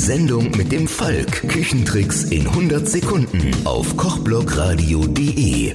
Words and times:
Sendung 0.00 0.50
mit 0.56 0.72
dem 0.72 0.88
Falk. 0.88 1.46
Küchentricks 1.46 2.24
in 2.24 2.46
100 2.46 2.88
Sekunden 2.88 3.50
auf 3.64 3.98
kochblogradio.de. 3.98 5.74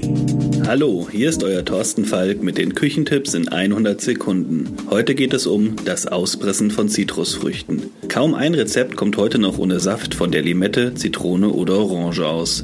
Hallo, 0.66 1.08
hier 1.12 1.30
ist 1.30 1.44
euer 1.44 1.64
Thorsten 1.64 2.06
Falk 2.06 2.42
mit 2.42 2.58
den 2.58 2.74
Küchentipps 2.74 3.36
in 3.36 3.50
100 3.50 4.02
Sekunden. 4.02 4.78
Heute 4.90 5.14
geht 5.14 5.36
es 5.36 5.46
um 5.46 5.76
das 5.86 6.08
Auspressen 6.08 6.72
von 6.72 6.90
Zitrusfrüchten. 6.90 7.92
Kaum 8.08 8.34
ein 8.34 8.56
Rezept 8.56 8.96
kommt 8.96 9.16
heute 9.18 9.38
noch 9.38 9.60
ohne 9.60 9.80
Saft 9.80 10.16
von 10.16 10.32
der 10.32 10.42
Limette, 10.42 10.96
Zitrone 10.96 11.50
oder 11.50 11.78
Orange 11.78 12.26
aus. 12.26 12.64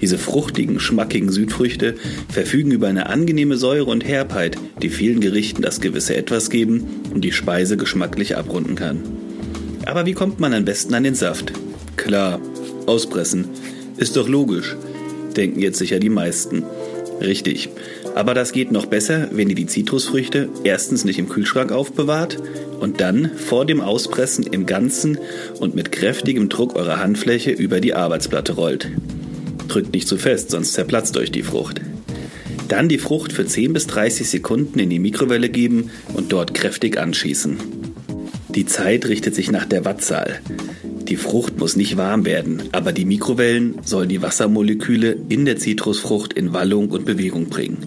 Diese 0.00 0.18
fruchtigen, 0.18 0.78
schmackigen 0.78 1.32
Südfrüchte 1.32 1.96
verfügen 2.28 2.70
über 2.70 2.86
eine 2.86 3.08
angenehme 3.08 3.56
Säure 3.56 3.90
und 3.90 4.04
Herbheit, 4.04 4.56
die 4.80 4.88
vielen 4.88 5.18
Gerichten 5.18 5.62
das 5.62 5.80
gewisse 5.80 6.14
Etwas 6.14 6.48
geben 6.48 6.84
und 7.12 7.24
die 7.24 7.32
Speise 7.32 7.76
geschmacklich 7.76 8.36
abrunden 8.36 8.76
kann. 8.76 9.00
Aber 9.86 10.06
wie 10.06 10.12
kommt 10.12 10.40
man 10.40 10.54
am 10.54 10.64
besten 10.64 10.94
an 10.94 11.04
den 11.04 11.14
Saft? 11.14 11.52
Klar, 11.96 12.40
auspressen. 12.86 13.48
Ist 13.96 14.16
doch 14.16 14.28
logisch, 14.28 14.76
denken 15.36 15.60
jetzt 15.60 15.78
sicher 15.78 15.98
die 15.98 16.08
meisten. 16.08 16.64
Richtig. 17.20 17.68
Aber 18.14 18.34
das 18.34 18.52
geht 18.52 18.72
noch 18.72 18.86
besser, 18.86 19.28
wenn 19.32 19.48
ihr 19.48 19.54
die 19.54 19.66
Zitrusfrüchte 19.66 20.48
erstens 20.64 21.04
nicht 21.04 21.18
im 21.18 21.28
Kühlschrank 21.28 21.72
aufbewahrt 21.72 22.38
und 22.80 23.00
dann 23.00 23.30
vor 23.36 23.64
dem 23.64 23.80
Auspressen 23.80 24.44
im 24.44 24.66
Ganzen 24.66 25.18
und 25.60 25.74
mit 25.74 25.92
kräftigem 25.92 26.48
Druck 26.48 26.74
eurer 26.74 26.98
Handfläche 26.98 27.50
über 27.50 27.80
die 27.80 27.94
Arbeitsplatte 27.94 28.54
rollt. 28.54 28.90
Drückt 29.68 29.94
nicht 29.94 30.08
zu 30.08 30.18
fest, 30.18 30.50
sonst 30.50 30.74
zerplatzt 30.74 31.16
euch 31.16 31.30
die 31.30 31.42
Frucht. 31.42 31.80
Dann 32.68 32.88
die 32.88 32.98
Frucht 32.98 33.32
für 33.32 33.46
10 33.46 33.72
bis 33.72 33.86
30 33.86 34.28
Sekunden 34.28 34.78
in 34.78 34.90
die 34.90 34.98
Mikrowelle 34.98 35.48
geben 35.48 35.90
und 36.14 36.32
dort 36.32 36.54
kräftig 36.54 36.98
anschießen. 36.98 37.58
Die 38.54 38.66
Zeit 38.66 39.06
richtet 39.06 39.34
sich 39.34 39.50
nach 39.50 39.64
der 39.64 39.86
Wattzahl. 39.86 40.40
Die 41.08 41.16
Frucht 41.16 41.58
muss 41.58 41.74
nicht 41.74 41.96
warm 41.96 42.26
werden, 42.26 42.64
aber 42.72 42.92
die 42.92 43.06
Mikrowellen 43.06 43.76
sollen 43.82 44.10
die 44.10 44.20
Wassermoleküle 44.20 45.16
in 45.28 45.46
der 45.46 45.56
Zitrusfrucht 45.56 46.34
in 46.34 46.52
Wallung 46.52 46.90
und 46.90 47.06
Bewegung 47.06 47.46
bringen. 47.46 47.78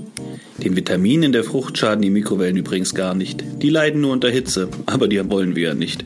Den 0.57 0.75
Vitaminen 0.75 1.23
in 1.23 1.31
der 1.33 1.43
Frucht 1.43 1.77
schaden 1.77 2.01
die 2.01 2.09
Mikrowellen 2.09 2.57
übrigens 2.57 2.95
gar 2.95 3.13
nicht. 3.13 3.43
Die 3.61 3.69
leiden 3.69 4.01
nur 4.01 4.11
unter 4.11 4.29
Hitze, 4.29 4.69
aber 4.87 5.07
die 5.07 5.29
wollen 5.29 5.55
wir 5.55 5.69
ja 5.69 5.73
nicht. 5.75 6.05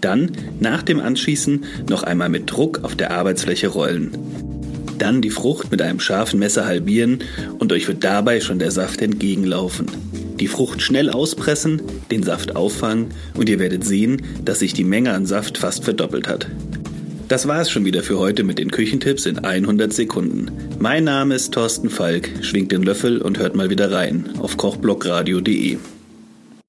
Dann, 0.00 0.32
nach 0.60 0.82
dem 0.82 1.00
Anschießen, 1.00 1.64
noch 1.88 2.04
einmal 2.04 2.28
mit 2.28 2.50
Druck 2.50 2.84
auf 2.84 2.94
der 2.94 3.10
Arbeitsfläche 3.10 3.68
rollen. 3.68 4.12
Dann 4.98 5.22
die 5.22 5.30
Frucht 5.30 5.72
mit 5.72 5.82
einem 5.82 5.98
scharfen 5.98 6.38
Messer 6.38 6.66
halbieren 6.66 7.20
und 7.58 7.72
euch 7.72 7.88
wird 7.88 8.04
dabei 8.04 8.40
schon 8.40 8.60
der 8.60 8.70
Saft 8.70 9.02
entgegenlaufen. 9.02 9.86
Die 10.42 10.48
Frucht 10.48 10.82
schnell 10.82 11.08
auspressen, 11.08 11.80
den 12.10 12.24
Saft 12.24 12.56
auffangen 12.56 13.10
und 13.36 13.48
ihr 13.48 13.60
werdet 13.60 13.84
sehen, 13.84 14.22
dass 14.44 14.58
sich 14.58 14.74
die 14.74 14.82
Menge 14.82 15.12
an 15.12 15.24
Saft 15.24 15.56
fast 15.56 15.84
verdoppelt 15.84 16.26
hat. 16.26 16.48
Das 17.28 17.46
war 17.46 17.60
es 17.60 17.70
schon 17.70 17.84
wieder 17.84 18.02
für 18.02 18.18
heute 18.18 18.42
mit 18.42 18.58
den 18.58 18.72
Küchentipps 18.72 19.24
in 19.26 19.38
100 19.38 19.92
Sekunden. 19.92 20.50
Mein 20.80 21.04
Name 21.04 21.36
ist 21.36 21.54
Thorsten 21.54 21.90
Falk, 21.90 22.28
schwingt 22.40 22.72
den 22.72 22.82
Löffel 22.82 23.22
und 23.22 23.38
hört 23.38 23.54
mal 23.54 23.70
wieder 23.70 23.92
rein 23.92 24.30
auf 24.40 24.56
kochblockradio.de. 24.56 25.78